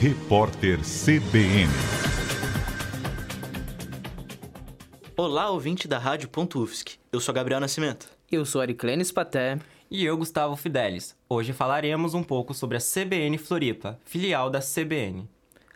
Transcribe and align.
Repórter 0.00 0.78
CBN. 0.78 1.68
Olá, 5.16 5.50
ouvinte 5.50 5.88
da 5.88 5.98
Rádio 5.98 6.30
UFSC. 6.54 6.98
Eu 7.10 7.18
sou 7.18 7.34
Gabriel 7.34 7.58
Nascimento. 7.58 8.08
Eu 8.30 8.44
sou 8.44 8.60
Ariclenes 8.60 9.10
Paté. 9.10 9.58
E 9.90 10.04
eu, 10.04 10.16
Gustavo 10.16 10.54
Fidelis. 10.54 11.16
Hoje 11.28 11.52
falaremos 11.52 12.14
um 12.14 12.22
pouco 12.22 12.54
sobre 12.54 12.76
a 12.76 12.80
CBN 12.80 13.38
Floripa, 13.38 13.98
filial 14.04 14.48
da 14.48 14.60
CBN. 14.60 15.28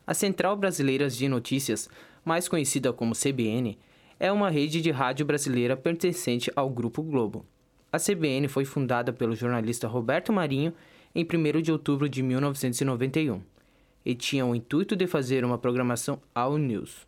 A 0.06 0.14
Central 0.14 0.56
Brasileira 0.56 1.10
de 1.10 1.28
Notícias, 1.28 1.90
mais 2.24 2.46
conhecida 2.46 2.92
como 2.92 3.16
CBN, 3.16 3.76
é 4.20 4.30
uma 4.30 4.50
rede 4.50 4.80
de 4.80 4.92
rádio 4.92 5.26
brasileira 5.26 5.76
pertencente 5.76 6.48
ao 6.54 6.70
Grupo 6.70 7.02
Globo. 7.02 7.44
A 7.90 7.98
CBN 7.98 8.46
foi 8.46 8.64
fundada 8.64 9.12
pelo 9.12 9.34
jornalista 9.34 9.88
Roberto 9.88 10.32
Marinho 10.32 10.72
em 11.12 11.24
1 11.24 11.60
de 11.60 11.72
outubro 11.72 12.08
de 12.08 12.22
1991 12.22 13.50
e 14.04 14.14
tinha 14.14 14.44
o 14.44 14.54
intuito 14.54 14.94
de 14.96 15.06
fazer 15.06 15.44
uma 15.44 15.58
programação 15.58 16.20
All 16.34 16.58
News. 16.58 17.06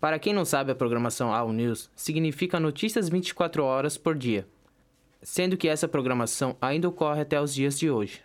Para 0.00 0.18
quem 0.18 0.32
não 0.32 0.44
sabe, 0.44 0.72
a 0.72 0.74
programação 0.74 1.32
All 1.32 1.52
News 1.52 1.90
significa 1.96 2.60
notícias 2.60 3.08
24 3.08 3.64
horas 3.64 3.96
por 3.96 4.14
dia, 4.14 4.46
sendo 5.22 5.56
que 5.56 5.68
essa 5.68 5.88
programação 5.88 6.56
ainda 6.60 6.88
ocorre 6.88 7.22
até 7.22 7.40
os 7.40 7.54
dias 7.54 7.78
de 7.78 7.90
hoje. 7.90 8.20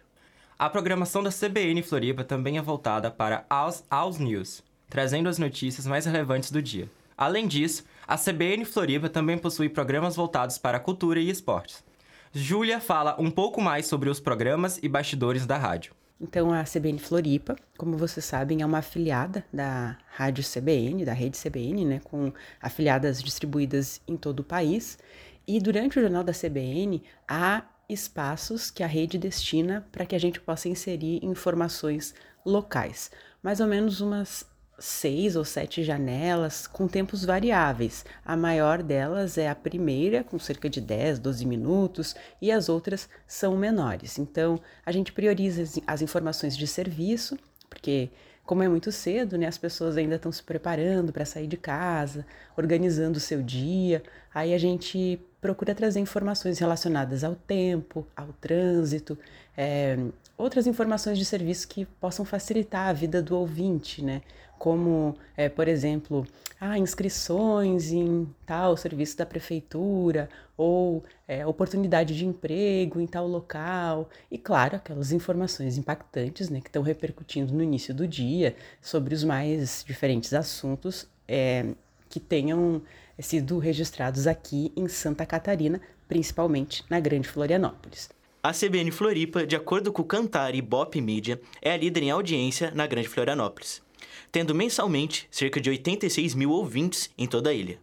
A 0.60 0.70
programação 0.70 1.24
da 1.24 1.32
CBN 1.32 1.82
Floripa 1.82 2.24
também 2.24 2.58
é 2.58 2.62
voltada 2.62 3.10
para 3.10 3.46
Alls 3.50 4.22
News, 4.22 4.64
trazendo 4.90 5.28
as 5.28 5.40
notícias 5.40 5.88
mais 5.88 6.06
relevantes 6.06 6.52
do 6.52 6.62
dia. 6.62 6.88
Além 7.18 7.48
disso, 7.48 7.84
a 8.08 8.18
CBN 8.18 8.66
Floripa 8.66 9.10
também 9.10 9.38
possui 9.38 9.70
programas 9.70 10.16
voltados 10.16 10.58
para 10.58 10.80
cultura 10.80 11.20
e 11.20 11.30
esportes. 11.30 11.84
Júlia 12.34 12.80
fala 12.80 13.16
um 13.20 13.32
pouco 13.32 13.62
mais 13.62 13.88
sobre 13.88 14.10
os 14.10 14.20
programas 14.20 14.80
e 14.84 14.88
bastidores 14.88 15.46
da 15.46 15.58
rádio. 15.58 15.94
Então, 16.24 16.54
a 16.54 16.64
CBN 16.64 17.00
Floripa, 17.00 17.56
como 17.76 17.98
vocês 17.98 18.24
sabem, 18.24 18.62
é 18.62 18.66
uma 18.66 18.78
afiliada 18.78 19.44
da 19.52 19.98
Rádio 20.06 20.44
CBN, 20.44 21.04
da 21.04 21.14
rede 21.14 21.36
CBN, 21.36 21.84
né, 21.84 22.02
com 22.04 22.32
afiliadas 22.62 23.24
distribuídas 23.24 24.00
em 24.08 24.16
todo 24.16 24.42
o 24.42 24.44
país. 24.44 25.00
E 25.48 25.60
durante 25.60 25.98
o 25.98 26.02
jornal 26.02 26.24
da 26.24 26.32
CBN, 26.32 27.02
há 27.28 27.64
espaços 27.90 28.70
que 28.70 28.84
a 28.84 28.88
rede 28.88 29.18
destina 29.18 29.88
para 29.92 30.06
que 30.06 30.16
a 30.16 30.20
gente 30.20 30.40
possa 30.40 30.70
inserir 30.70 31.26
informações 31.26 32.14
locais. 32.46 33.10
Mais 33.42 33.60
ou 33.60 33.66
menos 33.66 34.00
umas 34.00 34.46
seis 34.82 35.36
ou 35.36 35.46
sete 35.46 35.84
janelas 35.84 36.68
com 36.68 36.88
tempos 36.88 37.24
variáveis. 37.24 38.04
A 38.26 38.36
maior 38.36 38.82
delas 38.82 39.38
é 39.38 39.48
a 39.48 39.56
primeira, 39.56 40.24
com 40.24 40.40
cerca 40.40 40.70
de 40.70 40.82
10, 40.82 41.20
12 41.20 41.46
minutos, 41.46 42.16
e 42.42 42.52
as 42.52 42.68
outras 42.68 43.08
são 43.28 43.56
menores. 43.56 44.18
Então, 44.18 44.60
a 44.86 44.92
gente 44.92 45.14
prioriza 45.14 45.64
as 45.86 46.02
informações 46.02 46.58
de 46.58 46.66
serviço, 46.68 47.38
porque 47.70 48.10
como 48.44 48.64
é 48.64 48.68
muito 48.68 48.92
cedo, 48.92 49.38
né, 49.38 49.48
as 49.48 49.58
pessoas 49.58 49.96
ainda 49.96 50.16
estão 50.16 50.32
se 50.32 50.44
preparando 50.44 51.14
para 51.14 51.26
sair 51.26 51.48
de 51.48 51.58
casa, 51.58 52.26
organizando 52.58 53.18
o 53.18 53.22
seu 53.22 53.42
dia. 53.42 54.04
Aí 54.34 54.54
a 54.54 54.58
gente 54.58 55.22
procura 55.42 55.74
trazer 55.74 56.00
informações 56.00 56.60
relacionadas 56.60 57.24
ao 57.24 57.36
tempo, 57.36 58.06
ao 58.16 58.28
trânsito, 58.40 59.18
é, 59.58 59.98
outras 60.38 60.68
informações 60.68 61.18
de 61.18 61.26
serviço 61.26 61.68
que 61.68 61.86
possam 62.00 62.24
facilitar 62.24 62.88
a 62.88 62.94
vida 62.94 63.22
do 63.22 63.36
ouvinte, 63.36 64.04
né? 64.04 64.22
Como, 64.60 65.16
é, 65.36 65.50
por 65.50 65.68
exemplo, 65.68 66.26
ah, 66.60 66.78
inscrições 66.78 67.92
em 67.92 68.28
tal 68.46 68.78
serviço 68.78 69.18
da 69.18 69.26
prefeitura 69.26 70.30
ou 70.56 71.04
é, 71.28 71.44
oportunidade 71.48 72.16
de 72.16 72.28
emprego 72.28 73.02
em 73.02 73.08
tal 73.08 73.28
local 73.28 74.08
e, 74.30 74.38
claro, 74.38 74.76
aquelas 74.76 75.12
informações 75.12 75.80
impactantes, 75.80 76.50
né, 76.52 76.62
que 76.62 76.68
estão 76.68 76.84
repercutindo 76.84 77.52
no 77.52 77.64
início 77.64 77.92
do 77.92 78.08
dia 78.08 78.56
sobre 78.80 79.16
os 79.16 79.24
mais 79.24 79.84
diferentes 79.88 80.32
assuntos 80.32 81.08
é, 81.28 81.66
que 82.12 82.20
tenham 82.20 82.82
sido 83.18 83.58
registrados 83.58 84.28
aqui 84.28 84.72
em 84.76 84.88
Santa 84.88 85.26
Catarina, 85.26 85.82
principalmente 86.08 86.84
na 86.90 87.00
Grande 87.00 87.28
Florianópolis. 87.28 88.10
A 88.44 88.52
CBN 88.52 88.92
Floripa, 88.92 89.46
de 89.46 89.56
acordo 89.56 89.94
com 89.94 90.02
o 90.02 90.06
Cantar 90.06 90.54
e 90.56 90.62
Bop 90.62 91.00
Media, 91.00 91.40
é 91.62 91.72
a 91.72 91.78
líder 91.78 92.04
em 92.04 92.12
audiência 92.12 92.72
na 92.72 92.86
Grande 92.86 93.08
Florianópolis, 93.08 93.82
tendo 94.32 94.54
mensalmente 94.54 95.28
cerca 95.32 95.62
de 95.62 95.70
86 95.70 96.36
mil 96.36 96.52
ouvintes 96.52 97.10
em 97.18 97.28
toda 97.28 97.52
a 97.52 97.54
ilha. 97.54 97.80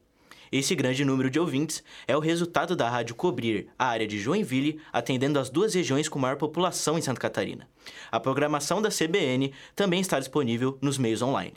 Esse 0.50 0.74
grande 0.74 1.04
número 1.04 1.30
de 1.30 1.38
ouvintes 1.38 1.84
é 2.06 2.16
o 2.16 2.20
resultado 2.20 2.74
da 2.74 2.88
rádio 2.88 3.14
cobrir 3.14 3.68
a 3.78 3.86
área 3.86 4.06
de 4.06 4.18
Joinville, 4.18 4.80
atendendo 4.92 5.38
as 5.38 5.50
duas 5.50 5.74
regiões 5.74 6.08
com 6.08 6.18
maior 6.18 6.36
população 6.36 6.98
em 6.98 7.02
Santa 7.02 7.20
Catarina. 7.20 7.68
A 8.10 8.18
programação 8.18 8.80
da 8.80 8.88
CBN 8.88 9.52
também 9.76 10.00
está 10.00 10.18
disponível 10.18 10.78
nos 10.80 10.98
meios 10.98 11.20
online. 11.20 11.52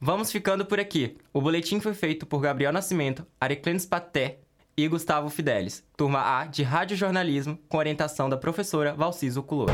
Vamos 0.00 0.30
ficando 0.30 0.66
por 0.66 0.78
aqui. 0.78 1.16
O 1.32 1.40
boletim 1.40 1.80
foi 1.80 1.94
feito 1.94 2.26
por 2.26 2.40
Gabriel 2.40 2.72
Nascimento, 2.72 3.26
Ariclenes 3.40 3.86
Paté 3.86 4.40
e 4.76 4.86
Gustavo 4.86 5.30
Fidelis, 5.30 5.82
turma 5.96 6.38
A 6.38 6.44
de 6.44 6.62
Rádio 6.62 6.96
Jornalismo, 6.96 7.58
com 7.66 7.78
orientação 7.78 8.28
da 8.28 8.36
professora 8.36 8.92
Valciso 8.92 9.42
Culor. 9.42 9.70